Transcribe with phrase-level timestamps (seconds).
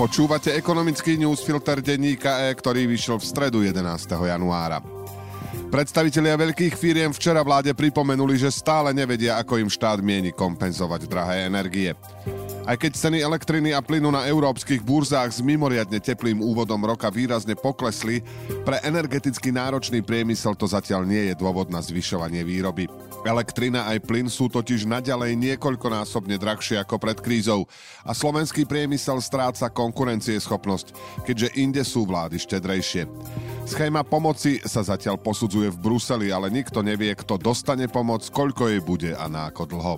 [0.00, 3.84] Počúvate ekonomický newsfilter denníka E, ktorý vyšiel v stredu 11.
[4.32, 4.80] januára.
[5.70, 11.46] Predstavitelia veľkých firiem včera vláde pripomenuli, že stále nevedia, ako im štát mieni kompenzovať drahé
[11.46, 11.94] energie.
[12.66, 17.54] Aj keď ceny elektriny a plynu na európskych burzách s mimoriadne teplým úvodom roka výrazne
[17.54, 18.18] poklesli,
[18.66, 22.90] pre energeticky náročný priemysel to zatiaľ nie je dôvod na zvyšovanie výroby.
[23.22, 27.70] Elektrina aj plyn sú totiž naďalej niekoľkonásobne drahšie ako pred krízou
[28.02, 30.92] a slovenský priemysel stráca konkurencieschopnosť,
[31.30, 33.06] keďže inde sú vlády štedrejšie.
[33.70, 38.82] Schéma pomoci sa zatiaľ posudzuje v Bruseli, ale nikto nevie, kto dostane pomoc, koľko jej
[38.82, 39.94] bude a na ako dlho.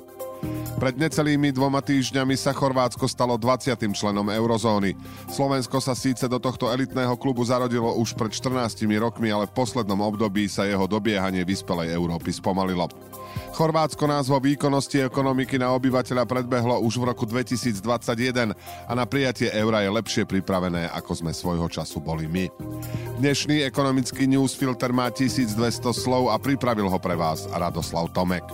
[0.83, 3.79] Pred necelými dvoma týždňami sa Chorvátsko stalo 20.
[3.95, 4.99] členom eurozóny.
[5.31, 10.03] Slovensko sa síce do tohto elitného klubu zarodilo už pred 14 rokmi, ale v poslednom
[10.03, 12.91] období sa jeho dobiehanie vyspelej Európy spomalilo.
[13.55, 18.51] Chorvátsko nás vo výkonnosti ekonomiky na obyvateľa predbehlo už v roku 2021
[18.89, 22.51] a na prijatie eura je lepšie pripravené, ako sme svojho času boli my.
[23.23, 28.45] Dnešný ekonomický newsfilter má 1200 slov a pripravil ho pre vás Radoslav Tomek.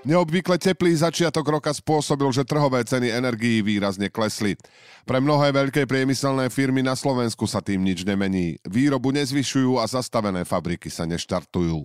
[0.00, 4.56] Neobvykle teplý začiatok roka spôsobil, že trhové ceny energií výrazne klesli.
[5.04, 8.56] Pre mnohé veľké priemyselné firmy na Slovensku sa tým nič nemení.
[8.64, 11.84] Výrobu nezvyšujú a zastavené fabriky sa neštartujú.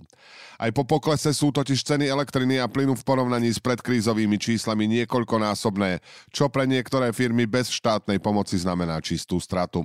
[0.56, 6.00] Aj po poklese sú totiž ceny elektriny a plynu v porovnaní s predkrízovými číslami niekoľkonásobné,
[6.32, 9.84] čo pre niektoré firmy bez štátnej pomoci znamená čistú stratu.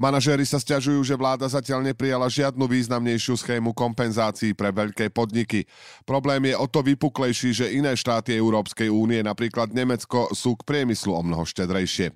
[0.00, 5.68] Manažéri sa stiažujú, že vláda zatiaľ neprijala žiadnu významnejšiu schému kompenzácií pre veľké podniky.
[6.08, 11.10] Problém je o to vypuklejší, že iné štáty Európskej únie, napríklad Nemecko, sú k priemyslu
[11.16, 12.14] o mnoho štedrejšie.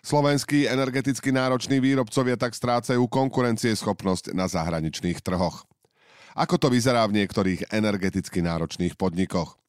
[0.00, 5.68] Slovenskí energeticky nároční výrobcovia tak strácajú konkurencieschopnosť na zahraničných trhoch.
[6.32, 9.59] Ako to vyzerá v niektorých energeticky náročných podnikoch?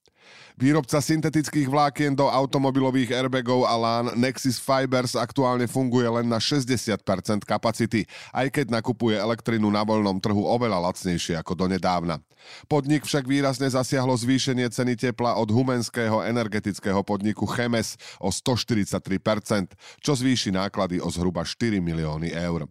[0.59, 7.01] Výrobca syntetických vlákien do automobilových airbagov a lán Nexus Fibers aktuálne funguje len na 60%
[7.47, 12.21] kapacity, aj keď nakupuje elektrinu na voľnom trhu oveľa lacnejšie ako donedávna.
[12.65, 20.11] Podnik však výrazne zasiahlo zvýšenie ceny tepla od humenského energetického podniku Chemes o 143%, čo
[20.13, 22.65] zvýši náklady o zhruba 4 milióny eur.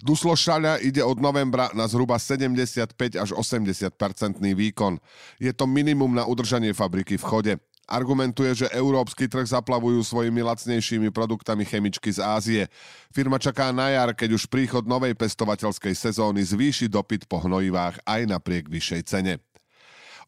[0.00, 5.02] Duslo Šaľa ide od novembra na zhruba 75 až 80 percentný výkon.
[5.42, 7.52] Je to minimum na udržanie fabriky v chode.
[7.88, 12.62] Argumentuje, že európsky trh zaplavujú svojimi lacnejšími produktami chemičky z Ázie.
[13.08, 18.28] Firma čaká na jar, keď už príchod novej pestovateľskej sezóny zvýši dopyt po hnojivách aj
[18.28, 19.40] napriek vyššej cene.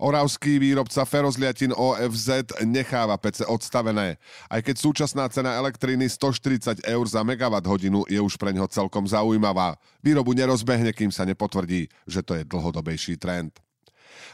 [0.01, 4.17] Oravský výrobca ferozliatin OFZ necháva pece odstavené.
[4.49, 9.05] Aj keď súčasná cena elektriny 140 eur za megawatt hodinu je už pre ňo celkom
[9.05, 9.77] zaujímavá.
[10.01, 13.61] Výrobu nerozbehne, kým sa nepotvrdí, že to je dlhodobejší trend.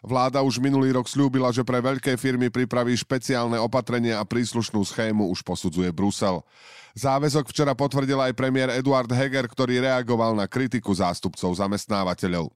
[0.06, 5.26] Vláda už minulý rok slúbila, že pre veľké firmy pripraví špeciálne opatrenia a príslušnú schému
[5.34, 6.46] už posudzuje Brusel.
[6.94, 12.54] Záväzok včera potvrdil aj premiér Eduard Heger, ktorý reagoval na kritiku zástupcov zamestnávateľov.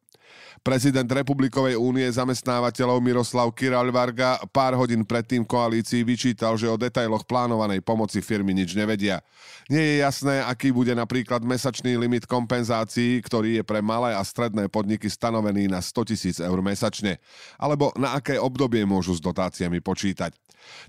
[0.60, 3.48] Prezident Republikovej únie zamestnávateľov Miroslav
[3.88, 9.24] Varga pár hodín predtým koalícii vyčítal, že o detailoch plánovanej pomoci firmy nič nevedia.
[9.72, 14.68] Nie je jasné, aký bude napríklad mesačný limit kompenzácií, ktorý je pre malé a stredné
[14.68, 17.16] podniky stanovený na 100 tisíc eur mesačne,
[17.56, 20.36] alebo na aké obdobie môžu s dotáciami počítať.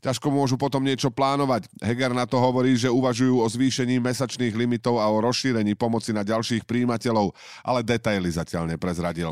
[0.04, 1.72] Ťažko môžu potom niečo plánovať.
[1.80, 6.28] Heger na to hovorí, že uvažujú o zvýšení mesačných limitov a o rozšírení pomoci na
[6.28, 7.32] ďalších príjimateľov,
[7.64, 9.31] ale detaily zatiaľ neprezradil.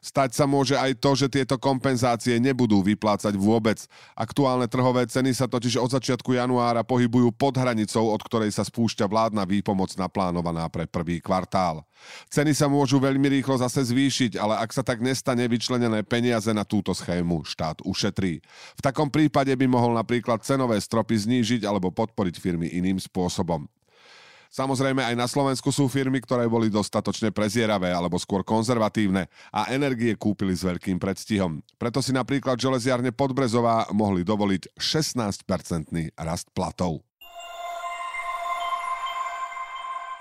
[0.00, 3.82] Stať sa môže aj to, že tieto kompenzácie nebudú vyplácať vôbec.
[4.14, 9.06] Aktuálne trhové ceny sa totiž od začiatku januára pohybujú pod hranicou, od ktorej sa spúšťa
[9.06, 11.82] vládna výpomoc naplánovaná pre prvý kvartál.
[12.30, 16.62] Ceny sa môžu veľmi rýchlo zase zvýšiť, ale ak sa tak nestane, vyčlenené peniaze na
[16.62, 18.40] túto schému štát ušetrí.
[18.76, 23.68] V takom prípade by mohol napríklad cenové stropy znížiť alebo podporiť firmy iným spôsobom.
[24.56, 30.16] Samozrejme aj na Slovensku sú firmy, ktoré boli dostatočne prezieravé alebo skôr konzervatívne a energie
[30.16, 31.60] kúpili s veľkým predstihom.
[31.76, 37.04] Preto si napríklad železiarne Podbrezová mohli dovoliť 16-percentný rast platov.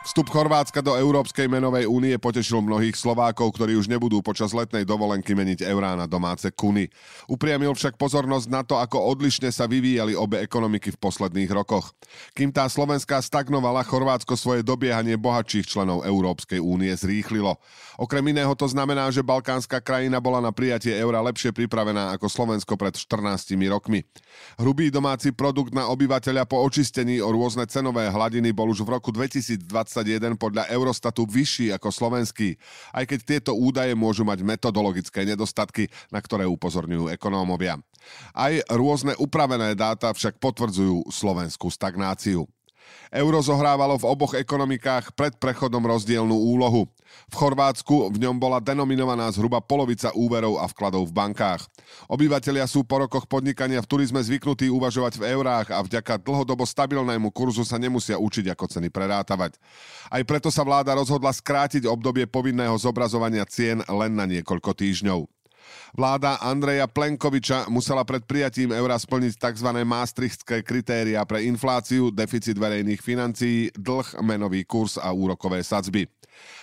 [0.05, 5.33] Vstup Chorvátska do Európskej menovej únie potešil mnohých Slovákov, ktorí už nebudú počas letnej dovolenky
[5.33, 6.93] meniť eurá na domáce kuny.
[7.25, 11.97] Upriamil však pozornosť na to, ako odlišne sa vyvíjali obe ekonomiky v posledných rokoch.
[12.37, 17.57] Kým tá slovenská stagnovala, Chorvátsko svoje dobiehanie bohatších členov Európskej únie zrýchlilo.
[17.97, 22.77] Okrem iného to znamená, že balkánska krajina bola na prijatie eura lepšie pripravená ako Slovensko
[22.77, 24.05] pred 14 rokmi.
[24.61, 29.09] Hrubý domáci produkt na obyvateľa po očistení o rôzne cenové hladiny bol už v roku
[29.09, 32.57] 2020 2021 podľa Eurostatu vyšší ako slovenský,
[32.91, 37.79] aj keď tieto údaje môžu mať metodologické nedostatky, na ktoré upozorňujú ekonómovia.
[38.33, 42.45] Aj rôzne upravené dáta však potvrdzujú slovenskú stagnáciu.
[43.15, 46.89] Euro zohrávalo v oboch ekonomikách pred prechodom rozdielnú úlohu.
[47.31, 51.63] V Chorvátsku v ňom bola denominovaná zhruba polovica úverov a vkladov v bankách.
[52.11, 57.31] Obyvatelia sú po rokoch podnikania v turizme zvyknutí uvažovať v eurách a vďaka dlhodobo stabilnému
[57.31, 59.55] kurzu sa nemusia učiť, ako ceny prerátavať.
[60.11, 65.34] Aj preto sa vláda rozhodla skrátiť obdobie povinného zobrazovania cien len na niekoľko týždňov.
[65.95, 69.69] Vláda Andreja Plenkoviča musela pred prijatím eura splniť tzv.
[69.71, 76.03] maastrichtské kritéria pre infláciu, deficit verejných financií, dlh, menový kurz a úrokové sadzby.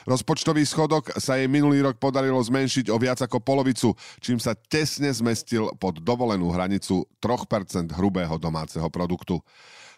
[0.05, 5.09] Rozpočtový schodok sa jej minulý rok podarilo zmenšiť o viac ako polovicu, čím sa tesne
[5.09, 9.41] zmestil pod dovolenú hranicu 3% hrubého domáceho produktu.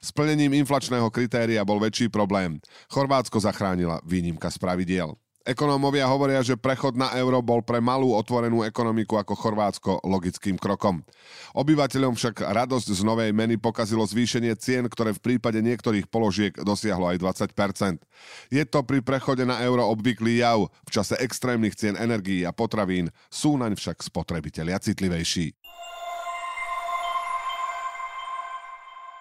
[0.05, 2.61] Splnením inflačného kritéria bol väčší problém.
[2.93, 5.17] Chorvátsko zachránila výnimka z pravidiel.
[5.45, 11.05] Ekonómovia hovoria, že prechod na euro bol pre malú otvorenú ekonomiku ako Chorvátsko logickým krokom.
[11.53, 17.13] Obyvateľom však radosť z novej meny pokazilo zvýšenie cien, ktoré v prípade niektorých položiek dosiahlo
[17.13, 17.21] aj
[17.53, 18.01] 20%.
[18.49, 20.65] Je to pri prechode na euro obvyklý jav.
[20.89, 25.64] V čase extrémnych cien energií a potravín sú naň však spotrebitelia citlivejší.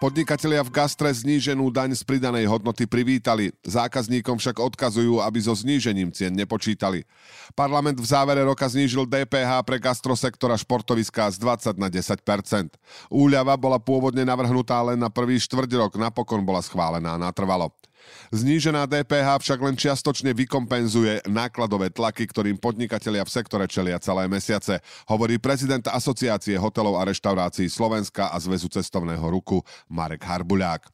[0.02, 3.54] Podnikatelia v gastre zníženú daň z pridanej hodnoty privítali.
[3.62, 7.06] Zákazníkom však odkazujú, aby so znížením cien nepočítali.
[7.54, 12.74] Parlament v závere roka znížil DPH pre gastrosektor a športoviská z 20 na 10%
[13.06, 17.70] Úľava bola pôvodne navrhnutá len na prvý štvrť rok, napokon bola schválená natrvalo.
[18.34, 24.80] Znížená DPH však len čiastočne vykompenzuje nákladové tlaky, ktorým podnikatelia v sektore čelia celé mesiace,
[25.06, 30.88] hovorí prezident Asociácie hotelov a reštaurácií Slovenska a Zväzu cestovného ruku Marek Harbuľák.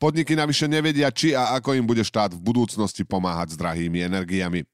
[0.00, 4.64] Podniky navyše nevedia, či a ako im bude štát v budúcnosti pomáhať s drahými energiami.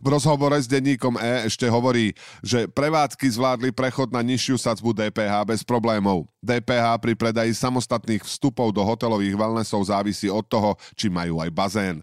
[0.00, 5.34] V rozhovore s denníkom E ešte hovorí, že prevádzky zvládli prechod na nižšiu sadzbu DPH
[5.46, 6.28] bez problémov.
[6.44, 11.96] DPH pri predaji samostatných vstupov do hotelových wellnessov závisí od toho, či majú aj bazén.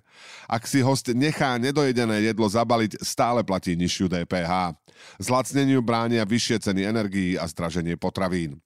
[0.46, 4.76] Ak si host nechá nedojedené jedlo zabaliť, stále platí nižšiu DPH.
[5.18, 8.62] Zlacneniu bránia vyššie ceny energií a zdraženie potravín.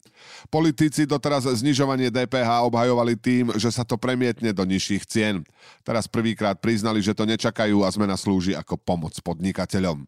[0.49, 5.45] Politici doteraz znižovanie DPH obhajovali tým, že sa to premietne do nižších cien.
[5.85, 10.07] Teraz prvýkrát priznali, že to nečakajú a zmena slúži ako pomoc podnikateľom.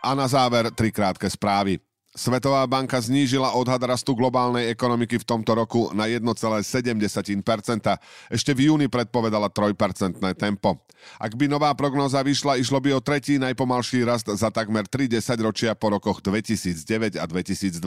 [0.00, 1.76] A na záver tri krátke správy.
[2.10, 6.58] Svetová banka znížila odhad rastu globálnej ekonomiky v tomto roku na 1,7%.
[8.34, 10.82] Ešte v júni predpovedala 3% tempo.
[11.22, 15.06] Ak by nová prognóza vyšla, išlo by o tretí najpomalší rast za takmer 3
[15.38, 17.78] ročia po rokoch 2009 a 2020.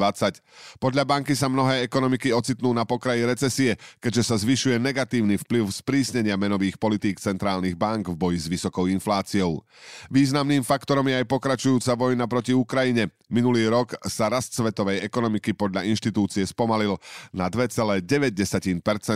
[0.80, 6.40] Podľa banky sa mnohé ekonomiky ocitnú na pokraji recesie, keďže sa zvyšuje negatívny vplyv sprísnenia
[6.40, 9.62] menových politík centrálnych bank v boji s vysokou infláciou.
[10.08, 13.12] Významným faktorom je aj pokračujúca vojna proti Ukrajine.
[13.34, 17.02] Minulý rok sa rast svetovej ekonomiky podľa inštitúcie spomalil
[17.34, 18.06] na 2,9%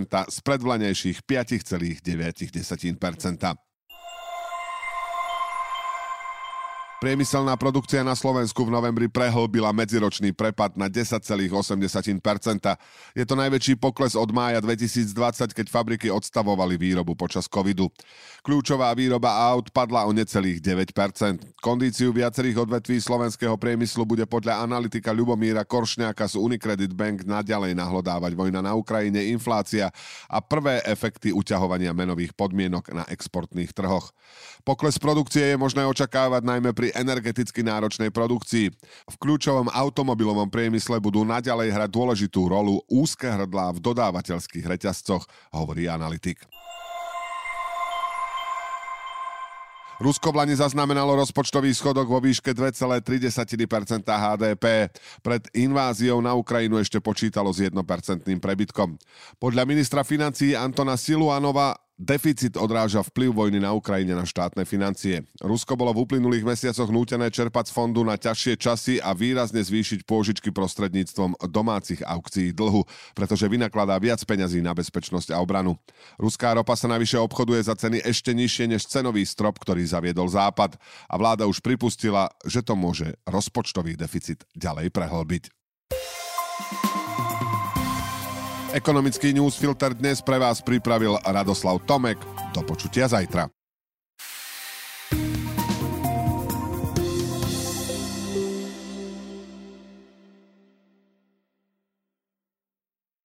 [0.10, 3.67] z predvlanejších 5,9%.
[6.98, 11.54] Priemyselná produkcia na Slovensku v novembri prehlbila medziročný prepad na 10,8%.
[13.14, 15.14] Je to najväčší pokles od mája 2020,
[15.54, 17.94] keď fabriky odstavovali výrobu počas covidu.
[18.42, 21.62] Kľúčová výroba aut padla o necelých 9%.
[21.62, 28.33] Kondíciu viacerých odvetví slovenského priemyslu bude podľa analytika Ľubomíra Koršňáka z Unicredit Bank naďalej nahlodávať
[28.33, 29.94] vojna na Ukrajine, inflácia
[30.26, 34.10] a prvé efekty uťahovania menových podmienok na exportných trhoch.
[34.66, 38.72] Pokles produkcie je možné očakávať najmä pri energeticky náročnej produkcii.
[39.08, 45.90] V kľúčovom automobilovom priemysle budú naďalej hrať dôležitú rolu úzke hrdlá v dodávateľských reťazcoch, hovorí
[45.90, 46.44] analytik.
[49.98, 53.02] Rusko v Lani zaznamenalo rozpočtový schodok vo výške 2,3%
[54.06, 54.94] HDP.
[55.26, 57.74] Pred inváziou na Ukrajinu ešte počítalo s 1%
[58.38, 58.94] prebytkom.
[59.42, 65.25] Podľa ministra financií Antona Siluanova Deficit odráža vplyv vojny na Ukrajine na štátne financie.
[65.42, 70.06] Rusko bolo v uplynulých mesiacoch nútené čerpať z fondu na ťažšie časy a výrazne zvýšiť
[70.06, 72.85] pôžičky prostredníctvom domácich aukcií dlhu,
[73.18, 75.73] pretože vynakladá viac peňazí na bezpečnosť a obranu.
[76.21, 80.77] Ruská ropa sa navyše obchoduje za ceny ešte nižšie než cenový strop, ktorý zaviedol Západ
[81.09, 85.49] a vláda už pripustila, že to môže rozpočtový deficit ďalej prehlbiť.
[88.76, 92.19] Ekonomický newsfilter dnes pre vás pripravil Radoslav Tomek.
[92.52, 93.56] Do počutia zajtra.